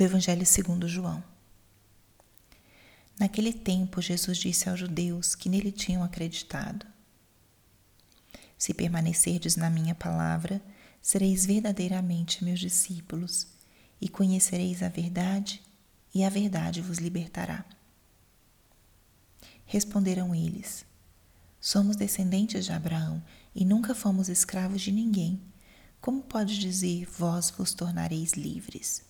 do 0.00 0.04
Evangelho 0.04 0.46
segundo 0.46 0.88
João. 0.88 1.22
Naquele 3.18 3.52
tempo, 3.52 4.00
Jesus 4.00 4.38
disse 4.38 4.66
aos 4.66 4.80
judeus 4.80 5.34
que 5.34 5.50
nele 5.50 5.70
tinham 5.70 6.02
acreditado: 6.02 6.86
Se 8.56 8.72
permanecerdes 8.72 9.56
na 9.56 9.68
minha 9.68 9.94
palavra, 9.94 10.62
sereis 11.02 11.44
verdadeiramente 11.44 12.42
meus 12.42 12.58
discípulos, 12.58 13.46
e 14.00 14.08
conhecereis 14.08 14.82
a 14.82 14.88
verdade, 14.88 15.60
e 16.14 16.24
a 16.24 16.30
verdade 16.30 16.80
vos 16.80 16.96
libertará. 16.96 17.62
Responderam 19.66 20.34
eles: 20.34 20.82
Somos 21.60 21.94
descendentes 21.94 22.64
de 22.64 22.72
Abraão 22.72 23.22
e 23.54 23.66
nunca 23.66 23.94
fomos 23.94 24.30
escravos 24.30 24.80
de 24.80 24.92
ninguém. 24.92 25.38
Como 26.00 26.22
pode 26.22 26.58
dizer, 26.58 27.04
vós 27.04 27.50
vos 27.50 27.74
tornareis 27.74 28.32
livres? 28.32 29.09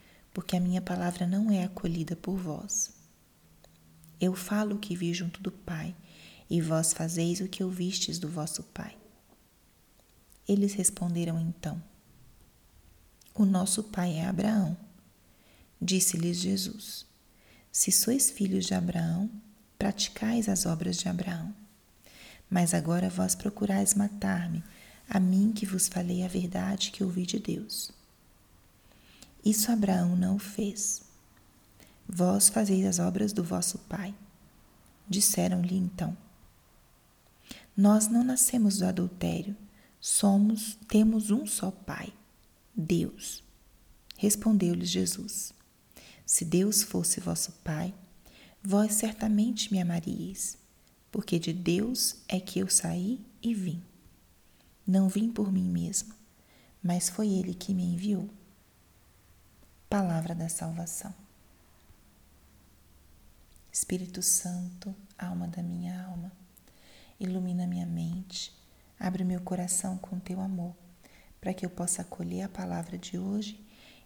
porque 0.33 0.55
a 0.55 0.59
minha 0.59 0.81
palavra 0.81 1.27
não 1.27 1.51
é 1.51 1.63
acolhida 1.63 2.15
por 2.15 2.37
vós. 2.37 2.91
Eu 4.19 4.35
falo 4.35 4.75
o 4.75 4.79
que 4.79 4.95
vi 4.95 5.13
junto 5.13 5.41
do 5.41 5.51
Pai, 5.51 5.95
e 6.49 6.59
vós 6.59 6.93
fazeis 6.93 7.39
o 7.39 7.47
que 7.47 7.63
ouvistes 7.63 8.19
do 8.19 8.27
vosso 8.27 8.63
Pai. 8.63 8.97
Eles 10.47 10.73
responderam 10.73 11.39
então: 11.39 11.81
O 13.33 13.45
nosso 13.45 13.83
pai 13.83 14.17
é 14.17 14.25
Abraão. 14.25 14.75
Disse-lhes 15.81 16.37
Jesus: 16.37 17.05
Se 17.71 17.91
sois 17.91 18.29
filhos 18.29 18.65
de 18.65 18.73
Abraão, 18.73 19.29
praticais 19.79 20.49
as 20.49 20.65
obras 20.65 20.97
de 20.97 21.07
Abraão. 21.07 21.55
Mas 22.49 22.73
agora 22.73 23.09
vós 23.09 23.33
procurais 23.33 23.93
matar-me, 23.93 24.61
a 25.07 25.19
mim 25.19 25.53
que 25.53 25.65
vos 25.65 25.87
falei 25.87 26.25
a 26.25 26.27
verdade 26.27 26.91
que 26.91 27.03
ouvi 27.03 27.25
de 27.25 27.39
Deus. 27.39 27.91
Isso 29.43 29.71
Abraão 29.71 30.15
não 30.15 30.37
fez. 30.37 31.01
Vós 32.07 32.49
fazeis 32.49 32.85
as 32.85 32.99
obras 32.99 33.33
do 33.33 33.43
vosso 33.43 33.79
pai. 33.79 34.13
Disseram-lhe 35.07 35.75
então: 35.75 36.15
Nós 37.75 38.07
não 38.07 38.23
nascemos 38.23 38.77
do 38.77 38.85
adultério, 38.85 39.55
somos, 39.99 40.77
temos 40.87 41.31
um 41.31 41.45
só 41.45 41.71
pai, 41.71 42.13
Deus. 42.75 43.43
Respondeu-lhes 44.17 44.89
Jesus: 44.89 45.53
Se 46.25 46.45
Deus 46.45 46.83
fosse 46.83 47.19
vosso 47.19 47.51
pai, 47.63 47.93
vós 48.61 48.93
certamente 48.93 49.71
me 49.73 49.81
amaríeis, 49.81 50.57
porque 51.11 51.39
de 51.39 51.51
Deus 51.51 52.17
é 52.27 52.39
que 52.39 52.59
eu 52.59 52.69
saí 52.69 53.19
e 53.41 53.53
vim. 53.55 53.81
Não 54.85 55.09
vim 55.09 55.31
por 55.31 55.51
mim 55.51 55.67
mesmo, 55.67 56.13
mas 56.83 57.09
foi 57.09 57.29
ele 57.29 57.53
que 57.53 57.73
me 57.73 57.83
enviou. 57.83 58.29
Palavra 59.91 60.33
da 60.33 60.47
salvação. 60.47 61.13
Espírito 63.69 64.21
Santo, 64.21 64.95
alma 65.17 65.49
da 65.49 65.61
minha 65.61 66.05
alma, 66.05 66.31
ilumina 67.19 67.67
minha 67.67 67.85
mente, 67.85 68.57
abre 68.97 69.25
meu 69.25 69.41
coração 69.41 69.97
com 69.97 70.17
teu 70.17 70.39
amor, 70.39 70.73
para 71.41 71.53
que 71.53 71.65
eu 71.65 71.69
possa 71.69 72.03
acolher 72.03 72.43
a 72.43 72.47
palavra 72.47 72.97
de 72.97 73.17
hoje 73.17 73.61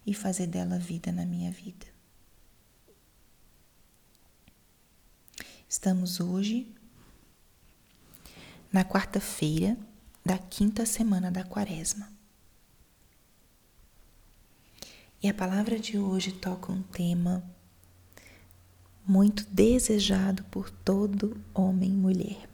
e 0.08 0.12
fazer 0.12 0.48
dela 0.48 0.80
vida 0.80 1.12
na 1.12 1.24
minha 1.24 1.52
vida. 1.52 1.86
Estamos 5.70 6.20
hoje 6.20 6.76
na 8.74 8.84
quarta-feira 8.84 9.78
da 10.26 10.40
quinta 10.40 10.84
semana 10.84 11.30
da 11.30 11.44
Quaresma. 11.44 12.15
E 15.22 15.30
a 15.30 15.34
palavra 15.34 15.80
de 15.80 15.98
hoje 15.98 16.32
toca 16.32 16.72
um 16.72 16.82
tema 16.84 17.44
muito 19.08 19.46
desejado 19.50 20.44
por 20.46 20.70
todo 20.70 21.40
homem 21.54 21.92
e 21.92 21.96
mulher, 21.96 22.50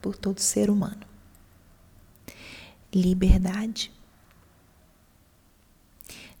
por 0.00 0.16
todo 0.16 0.40
ser 0.40 0.70
humano: 0.70 1.06
liberdade. 2.92 3.90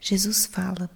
Jesus 0.00 0.44
fala: 0.46 0.90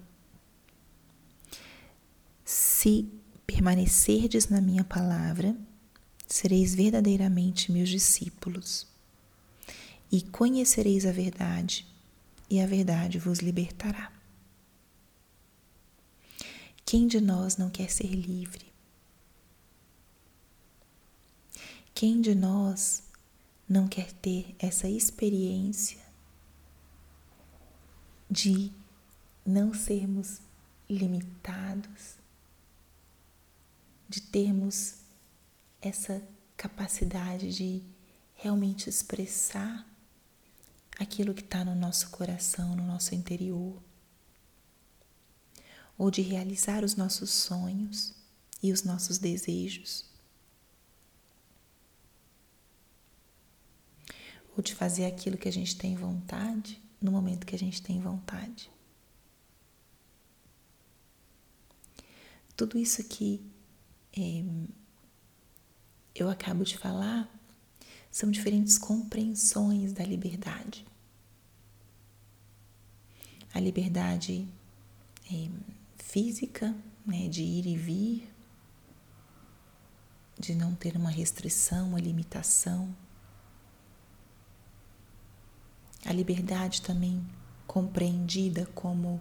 Se 2.44 3.10
permanecerdes 3.46 4.48
na 4.48 4.60
minha 4.60 4.84
palavra, 4.84 5.56
sereis 6.26 6.74
verdadeiramente 6.74 7.72
meus 7.72 7.88
discípulos, 7.88 8.86
e 10.12 10.20
conhecereis 10.22 11.06
a 11.06 11.12
verdade, 11.12 11.86
e 12.50 12.60
a 12.60 12.66
verdade 12.66 13.18
vos 13.18 13.38
libertará. 13.38 14.17
Quem 16.90 17.06
de 17.06 17.20
nós 17.20 17.58
não 17.58 17.68
quer 17.68 17.90
ser 17.90 18.06
livre? 18.06 18.72
Quem 21.94 22.18
de 22.18 22.34
nós 22.34 23.02
não 23.68 23.86
quer 23.86 24.10
ter 24.10 24.56
essa 24.58 24.88
experiência 24.88 26.00
de 28.30 28.72
não 29.44 29.74
sermos 29.74 30.40
limitados, 30.88 32.14
de 34.08 34.22
termos 34.22 34.94
essa 35.82 36.26
capacidade 36.56 37.54
de 37.54 37.82
realmente 38.32 38.88
expressar 38.88 39.86
aquilo 40.98 41.34
que 41.34 41.42
está 41.42 41.66
no 41.66 41.74
nosso 41.74 42.08
coração, 42.08 42.74
no 42.74 42.86
nosso 42.86 43.14
interior? 43.14 43.87
Ou 45.98 46.10
de 46.10 46.22
realizar 46.22 46.84
os 46.84 46.94
nossos 46.94 47.30
sonhos 47.30 48.14
e 48.62 48.72
os 48.72 48.84
nossos 48.84 49.18
desejos, 49.18 50.04
ou 54.56 54.62
de 54.62 54.74
fazer 54.74 55.06
aquilo 55.06 55.36
que 55.36 55.48
a 55.48 55.52
gente 55.52 55.76
tem 55.76 55.96
vontade 55.96 56.80
no 57.02 57.10
momento 57.10 57.46
que 57.46 57.54
a 57.54 57.58
gente 57.58 57.82
tem 57.82 58.00
vontade. 58.00 58.70
Tudo 62.56 62.78
isso 62.78 63.04
que 63.04 63.40
é, 64.16 64.44
eu 66.14 66.28
acabo 66.28 66.64
de 66.64 66.76
falar 66.76 67.32
são 68.10 68.30
diferentes 68.30 68.76
compreensões 68.76 69.92
da 69.92 70.04
liberdade. 70.04 70.84
A 73.54 73.60
liberdade 73.60 74.48
é, 75.32 75.48
física, 76.08 76.74
né, 77.04 77.28
de 77.28 77.42
ir 77.42 77.66
e 77.66 77.76
vir, 77.76 78.34
de 80.38 80.54
não 80.54 80.74
ter 80.74 80.96
uma 80.96 81.10
restrição, 81.10 81.88
uma 81.88 82.00
limitação. 82.00 82.96
A 86.06 86.12
liberdade 86.12 86.80
também 86.80 87.22
compreendida 87.66 88.64
como 88.74 89.20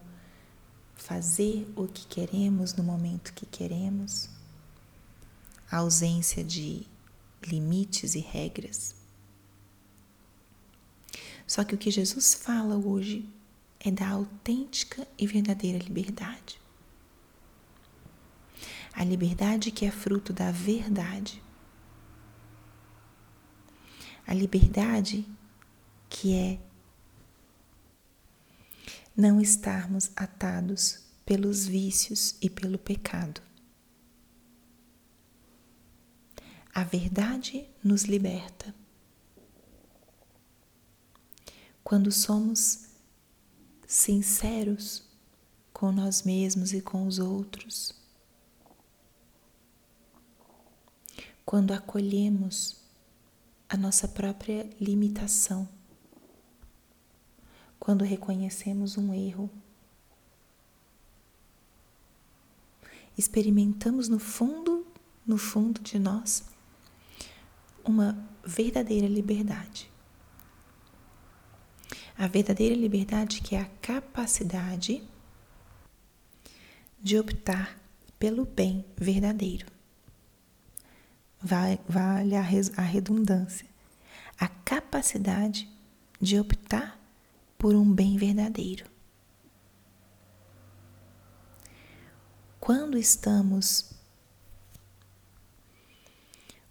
fazer 0.95 1.69
o 1.75 1.87
que 1.87 2.07
queremos 2.07 2.73
no 2.73 2.83
momento 2.83 3.33
que 3.33 3.45
queremos, 3.45 4.29
a 5.69 5.77
ausência 5.77 6.41
de 6.41 6.87
limites 7.45 8.15
e 8.15 8.19
regras. 8.19 8.95
Só 11.45 11.65
que 11.65 11.75
o 11.75 11.77
que 11.77 11.91
Jesus 11.91 12.33
fala 12.33 12.77
hoje 12.77 13.29
é 13.77 13.91
da 13.91 14.07
autêntica 14.07 15.05
e 15.17 15.27
verdadeira 15.27 15.77
liberdade 15.79 16.65
a 18.97 19.03
liberdade 19.03 19.69
que 19.69 19.85
é 19.85 19.91
fruto 19.91 20.33
da 20.33 20.49
verdade, 20.51 21.39
a 24.25 24.33
liberdade 24.33 25.23
que 26.09 26.33
é 26.33 26.59
não 29.15 29.39
estarmos 29.39 30.09
atados 30.15 31.03
pelos 31.23 31.67
vícios 31.67 32.35
e 32.41 32.49
pelo 32.49 32.79
pecado. 32.79 33.39
A 36.73 36.83
verdade 36.83 37.69
nos 37.83 38.03
liberta. 38.03 38.73
Quando 41.83 42.11
somos 42.11 42.87
sinceros 43.85 45.03
com 45.71 45.91
nós 45.91 46.23
mesmos 46.23 46.73
e 46.73 46.81
com 46.81 47.05
os 47.05 47.19
outros. 47.19 48.06
Quando 51.47 51.71
acolhemos 51.71 52.75
a 53.69 53.77
nossa 53.77 54.05
própria 54.05 54.69
limitação, 54.81 55.65
quando 57.79 58.03
reconhecemos 58.03 58.97
um 58.97 59.13
erro, 59.13 59.49
experimentamos 63.17 64.09
no 64.09 64.19
fundo, 64.19 64.85
no 65.25 65.37
fundo 65.37 65.79
de 65.79 65.97
nós, 65.97 66.43
uma 67.81 68.21
verdadeira 68.43 69.07
liberdade. 69.07 69.89
A 72.17 72.27
verdadeira 72.27 72.75
liberdade 72.75 73.39
que 73.39 73.55
é 73.55 73.61
a 73.61 73.71
capacidade 73.81 75.01
de 77.01 77.17
optar 77.17 77.79
pelo 78.19 78.43
bem 78.43 78.83
verdadeiro. 78.97 79.76
Vale 81.41 82.35
a 82.35 82.81
redundância. 82.81 83.67
A 84.39 84.47
capacidade 84.47 85.69
de 86.19 86.39
optar 86.39 86.99
por 87.57 87.75
um 87.75 87.91
bem 87.91 88.17
verdadeiro. 88.17 88.85
Quando 92.59 92.97
estamos 92.97 93.91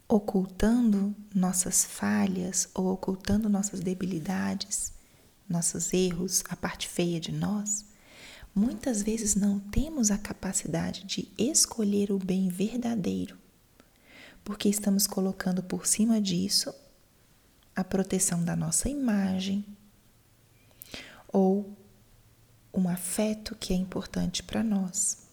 ocultando 0.09 1.15
nossas 1.35 1.85
falhas 1.85 2.69
ou 2.75 2.93
ocultando 2.93 3.49
nossas 3.49 3.81
debilidades, 3.81 4.93
nossos 5.49 5.93
erros, 5.93 6.45
a 6.49 6.57
parte 6.57 6.89
feia 6.89 7.19
de 7.19 7.33
nós, 7.33 7.87
muitas 8.55 9.03
vezes 9.03 9.35
não 9.35 9.59
temos 9.59 10.11
a 10.11 10.19
capacidade 10.19 11.05
de 11.05 11.33
escolher 11.39 12.13
o 12.13 12.19
bem 12.19 12.49
verdadeiro, 12.49 13.37
porque 14.47 14.69
estamos 14.69 15.09
colocando 15.09 15.61
por 15.61 15.89
cima 15.89 16.21
disso 16.21 16.73
a 17.75 17.83
proteção 17.83 18.45
da 18.45 18.55
nossa 18.55 18.89
imagem 18.89 19.67
ou 21.27 21.77
um 22.73 22.89
afeto 22.89 23.57
que 23.57 23.73
é 23.73 23.77
importante 23.77 24.45
para 24.45 24.63
nós. 24.63 25.27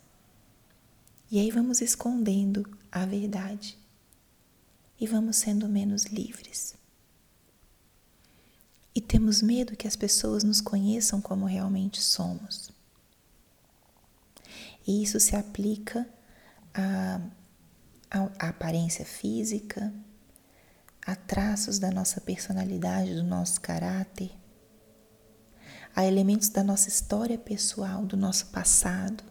E 1.30 1.39
aí 1.39 1.51
vamos 1.51 1.80
escondendo 1.80 2.68
a 2.92 3.06
verdade 3.06 3.77
e 5.00 5.06
vamos 5.06 5.38
sendo 5.38 5.69
menos 5.69 6.06
livres 6.06 6.75
e 8.95 9.00
temos 9.00 9.44
medo 9.44 9.77
que 9.77 9.88
as 9.88 9.95
pessoas 9.95 10.44
nos 10.44 10.60
conheçam 10.60 11.21
como 11.21 11.45
realmente 11.45 12.01
somos. 12.01 12.71
E 14.88 15.04
isso 15.04 15.19
se 15.19 15.36
aplica 15.36 16.10
à, 16.74 17.21
à 18.13 18.50
aparência 18.50 19.04
física, 19.04 19.92
a 21.06 21.15
traços 21.15 21.80
da 21.80 21.89
nossa 21.89 22.21
personalidade, 22.21 23.15
do 23.15 23.24
nosso 23.24 23.60
caráter, 23.60 24.31
a 25.95 26.06
elementos 26.06 26.50
da 26.50 26.63
nossa 26.63 26.88
história 26.88 27.38
pessoal, 27.38 28.06
do 28.06 28.15
nosso 28.15 28.48
passado. 28.48 29.24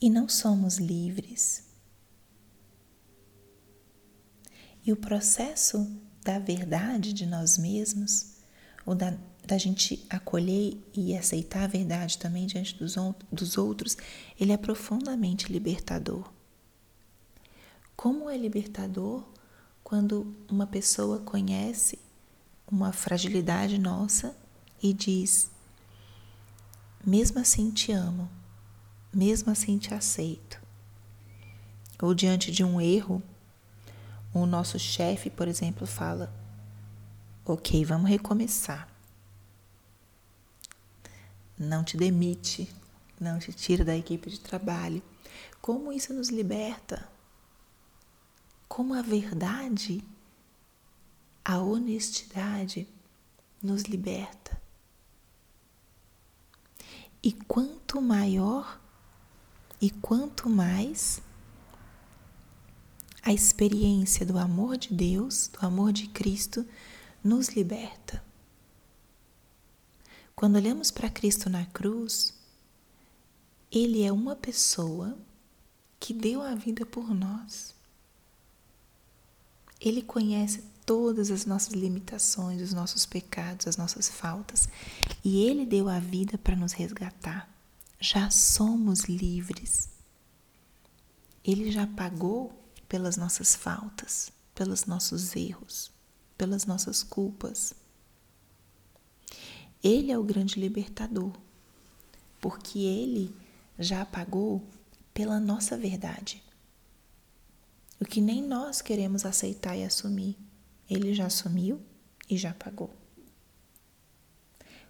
E 0.00 0.10
não 0.10 0.28
somos 0.28 0.76
livres. 0.76 1.64
E 4.84 4.92
o 4.92 4.96
processo 4.96 6.00
da 6.22 6.38
verdade 6.38 7.12
de 7.12 7.24
nós 7.24 7.56
mesmos, 7.56 8.36
ou 8.84 8.94
da, 8.94 9.16
da 9.46 9.56
gente 9.56 10.04
acolher 10.10 10.76
e 10.92 11.16
aceitar 11.16 11.64
a 11.64 11.68
verdade 11.68 12.18
também 12.18 12.46
diante 12.46 12.74
dos, 12.76 12.96
dos 13.30 13.56
outros, 13.56 13.96
ele 14.38 14.52
é 14.52 14.56
profundamente 14.56 15.52
libertador. 15.52 16.28
Como 17.96 18.28
é 18.28 18.36
libertador 18.36 19.24
quando 19.84 20.34
uma 20.50 20.66
pessoa 20.66 21.20
conhece 21.20 21.98
uma 22.70 22.92
fragilidade 22.92 23.78
nossa 23.78 24.36
e 24.82 24.92
diz: 24.92 25.50
mesmo 27.04 27.38
assim 27.38 27.70
te 27.70 27.92
amo, 27.92 28.28
mesmo 29.14 29.52
assim 29.52 29.78
te 29.78 29.94
aceito. 29.94 30.60
Ou 32.02 32.12
diante 32.12 32.50
de 32.50 32.64
um 32.64 32.80
erro, 32.80 33.22
o 34.34 34.44
nosso 34.44 34.78
chefe, 34.78 35.30
por 35.30 35.46
exemplo, 35.48 35.86
fala: 35.86 36.34
Ok, 37.44 37.84
vamos 37.84 38.10
recomeçar. 38.10 38.95
Não 41.58 41.82
te 41.82 41.96
demite, 41.96 42.68
não 43.20 43.38
te 43.38 43.52
tira 43.52 43.84
da 43.84 43.96
equipe 43.96 44.28
de 44.28 44.40
trabalho. 44.40 45.02
Como 45.60 45.92
isso 45.92 46.12
nos 46.12 46.28
liberta? 46.28 47.08
Como 48.68 48.94
a 48.94 49.02
verdade, 49.02 50.04
a 51.44 51.58
honestidade 51.58 52.86
nos 53.62 53.84
liberta. 53.84 54.60
E 57.22 57.32
quanto 57.32 58.00
maior 58.00 58.80
e 59.80 59.90
quanto 59.90 60.48
mais 60.48 61.20
a 63.22 63.32
experiência 63.32 64.24
do 64.24 64.38
amor 64.38 64.76
de 64.76 64.94
Deus, 64.94 65.48
do 65.48 65.66
amor 65.66 65.92
de 65.92 66.06
Cristo, 66.08 66.64
nos 67.24 67.48
liberta. 67.48 68.22
Quando 70.38 70.56
olhamos 70.56 70.90
para 70.90 71.08
Cristo 71.08 71.48
na 71.48 71.64
cruz, 71.64 72.34
Ele 73.72 74.02
é 74.02 74.12
uma 74.12 74.36
pessoa 74.36 75.16
que 75.98 76.12
deu 76.12 76.42
a 76.42 76.54
vida 76.54 76.84
por 76.84 77.14
nós. 77.14 77.74
Ele 79.80 80.02
conhece 80.02 80.62
todas 80.84 81.30
as 81.30 81.46
nossas 81.46 81.72
limitações, 81.72 82.60
os 82.60 82.74
nossos 82.74 83.06
pecados, 83.06 83.66
as 83.66 83.78
nossas 83.78 84.10
faltas, 84.10 84.68
e 85.24 85.42
Ele 85.42 85.64
deu 85.64 85.88
a 85.88 85.98
vida 85.98 86.36
para 86.36 86.54
nos 86.54 86.72
resgatar. 86.72 87.48
Já 87.98 88.28
somos 88.28 89.04
livres. 89.04 89.88
Ele 91.42 91.72
já 91.72 91.86
pagou 91.86 92.52
pelas 92.86 93.16
nossas 93.16 93.56
faltas, 93.56 94.30
pelos 94.54 94.84
nossos 94.84 95.34
erros, 95.34 95.90
pelas 96.36 96.66
nossas 96.66 97.02
culpas. 97.02 97.74
Ele 99.86 100.10
é 100.10 100.18
o 100.18 100.24
grande 100.24 100.58
libertador, 100.58 101.32
porque 102.40 102.80
ele 102.80 103.32
já 103.78 104.04
pagou 104.04 104.60
pela 105.14 105.38
nossa 105.38 105.78
verdade. 105.78 106.42
O 108.00 108.04
que 108.04 108.20
nem 108.20 108.42
nós 108.42 108.82
queremos 108.82 109.24
aceitar 109.24 109.76
e 109.76 109.84
assumir, 109.84 110.36
ele 110.90 111.14
já 111.14 111.26
assumiu 111.26 111.80
e 112.28 112.36
já 112.36 112.52
pagou. 112.52 112.92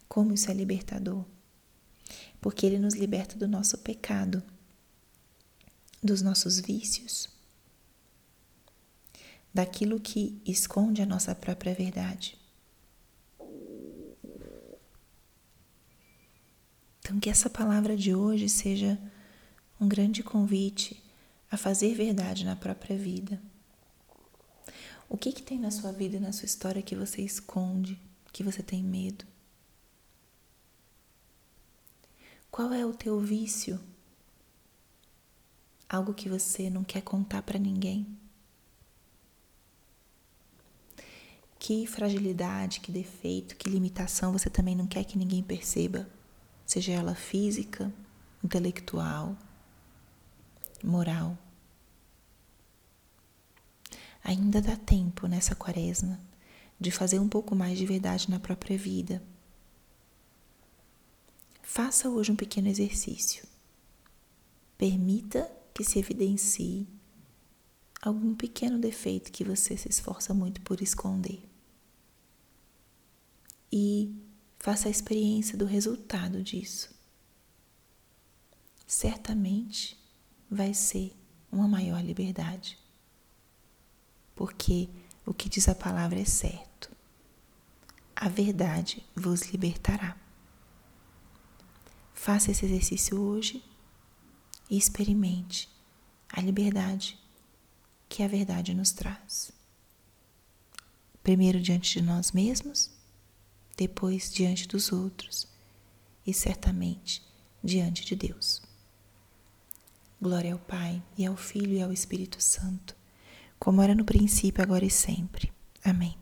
Como 0.09 0.33
isso 0.33 0.51
é 0.51 0.55
libertador? 0.55 1.27
Porque 2.41 2.65
ele 2.65 2.79
nos 2.79 2.95
liberta 2.95 3.37
do 3.37 3.47
nosso 3.47 3.77
pecado, 3.77 4.43
dos 6.03 6.23
nossos 6.23 6.59
vícios, 6.59 7.29
daquilo 9.53 10.01
que 10.01 10.41
esconde 10.47 11.03
a 11.03 11.07
nossa 11.07 11.35
própria 11.35 11.75
verdade. 11.75 12.46
Então, 17.07 17.21
que 17.21 17.31
essa 17.31 17.49
palavra 17.49 17.97
de 17.97 18.13
hoje 18.13 18.49
seja 18.49 18.99
um 19.81 19.87
grande 19.87 20.25
convite 20.25 21.01
a 21.49 21.57
fazer 21.57 21.95
verdade 21.95 22.45
na 22.45 22.57
própria 22.57 22.99
vida. 22.99 23.41
O 25.09 25.17
que, 25.17 25.31
que 25.31 25.41
tem 25.41 25.57
na 25.57 25.71
sua 25.71 25.93
vida 25.93 26.17
e 26.17 26.21
na 26.21 26.33
sua 26.33 26.47
história 26.47 26.83
que 26.83 26.97
você 26.97 27.23
esconde, 27.23 27.97
que 28.33 28.43
você 28.43 28.61
tem 28.61 28.83
medo? 28.83 29.25
Qual 32.51 32.73
é 32.73 32.85
o 32.85 32.93
teu 32.93 33.21
vício? 33.21 33.79
Algo 35.89 36.13
que 36.13 36.29
você 36.29 36.69
não 36.69 36.83
quer 36.83 37.03
contar 37.03 37.43
para 37.43 37.57
ninguém? 37.57 38.05
Que 41.57 41.87
fragilidade, 41.87 42.81
que 42.81 42.91
defeito, 42.91 43.55
que 43.55 43.71
limitação 43.71 44.33
você 44.33 44.51
também 44.51 44.75
não 44.75 44.89
quer 44.89 45.05
que 45.05 45.17
ninguém 45.17 45.41
perceba, 45.41 46.16
seja 46.67 46.93
ela 46.93 47.15
física, 47.15 47.93
intelectual, 48.43 49.37
moral. 50.83 51.39
Ainda 54.23 54.61
dá 54.61 54.77
tempo 54.77 55.27
nessa 55.27 55.55
quaresma 55.55 56.21
de 56.79 56.91
fazer 56.91 57.19
um 57.19 57.29
pouco 57.29 57.55
mais 57.55 57.79
de 57.79 57.87
verdade 57.87 58.31
na 58.31 58.41
própria 58.41 58.77
vida. 58.77 59.23
Faça 61.63 62.11
hoje 62.11 62.33
um 62.33 62.37
pequeno 62.37 62.69
exercício. 62.69 63.47
Permita 64.77 65.51
que 65.73 65.85
se 65.85 65.99
evidencie 65.99 66.87
algum 68.03 68.35
pequeno 68.35 68.79
defeito 68.79 69.33
que 69.33 69.45
você 69.45 69.77
se 69.77 69.89
esforça 69.89 70.35
muito 70.35 70.61
por 70.61 70.83
esconder 70.83 71.43
e 73.71 74.11
faça 74.67 74.89
a 74.89 74.91
experiência 74.91 75.57
do 75.57 75.65
resultado 75.65 76.43
disso. 76.43 76.93
Certamente 78.85 79.97
vai 80.51 80.75
ser 80.75 81.15
uma 81.53 81.69
maior 81.69 82.03
liberdade. 82.05 82.77
Porque 84.35 84.89
o 85.25 85.33
que 85.33 85.49
diz 85.49 85.69
a 85.69 85.75
palavra 85.77 86.19
é 86.19 86.25
certo. 86.25 86.91
A 88.17 88.29
verdade 88.29 89.07
vos 89.15 89.43
libertará. 89.43 90.17
Faça 92.13 92.51
esse 92.51 92.67
exercício 92.67 93.21
hoje 93.21 93.65
e 94.69 94.77
experimente 94.77 95.69
a 96.29 96.41
liberdade 96.41 97.17
que 98.09 98.21
a 98.21 98.27
verdade 98.27 98.75
nos 98.75 98.91
traz. 98.91 99.53
Primeiro 101.23 101.61
diante 101.61 102.01
de 102.01 102.03
nós 102.05 102.33
mesmos, 102.33 102.96
depois 103.77 104.33
diante 104.33 104.67
dos 104.67 104.93
outros 104.93 105.47
e 106.27 106.33
certamente 106.33 107.23
diante 107.63 108.05
de 108.05 108.17
Deus. 108.17 108.63
Glória 110.21 110.53
ao 110.53 110.59
Pai, 110.59 111.03
e 111.17 111.27
ao 111.27 111.37
Filho 111.37 111.75
e 111.75 111.83
ao 111.83 111.93
Espírito 111.93 112.43
Santo, 112.43 112.97
como 113.59 113.83
era 113.83 113.95
no 113.95 114.05
princípio, 114.05 114.63
agora 114.63 114.85
e 114.85 114.91
sempre. 114.91 115.53
Amém. 115.85 116.17